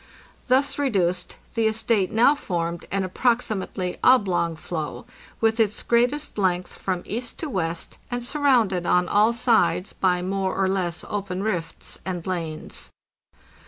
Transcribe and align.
Thus 0.47 0.79
reduced, 0.79 1.37
the" 1.53 1.67
estate'? 1.67 2.11
now 2.11 2.33
formed 2.33 2.85
an 2.91 3.03
approximately 3.03 3.99
oblong 4.03 4.55
floe, 4.55 5.05
with 5.39 5.59
its 5.59 5.83
greatest 5.83 6.39
length 6.39 6.73
from 6.73 7.03
east 7.05 7.37
to 7.37 7.49
west, 7.51 7.99
and 8.09 8.23
sur 8.23 8.39
rounded 8.39 8.87
on 8.87 9.07
all 9.07 9.31
sides 9.31 9.93
by 9.93 10.23
more 10.23 10.55
or 10.55 10.67
less 10.67 11.05
open 11.07 11.43
rifts 11.43 11.99
and 12.03 12.25
lanes. 12.25 12.91